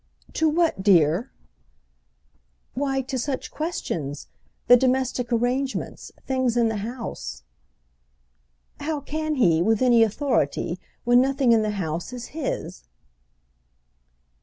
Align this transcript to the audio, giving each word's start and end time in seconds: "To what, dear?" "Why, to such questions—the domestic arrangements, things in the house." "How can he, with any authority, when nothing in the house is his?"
"To 0.33 0.49
what, 0.49 0.81
dear?" 0.81 1.29
"Why, 2.73 3.01
to 3.03 3.19
such 3.19 3.51
questions—the 3.51 4.75
domestic 4.75 5.31
arrangements, 5.31 6.11
things 6.25 6.57
in 6.57 6.69
the 6.69 6.77
house." 6.77 7.43
"How 8.79 8.99
can 8.99 9.35
he, 9.35 9.61
with 9.61 9.79
any 9.83 10.01
authority, 10.01 10.79
when 11.03 11.21
nothing 11.21 11.51
in 11.51 11.61
the 11.61 11.69
house 11.77 12.13
is 12.13 12.29
his?" 12.33 12.83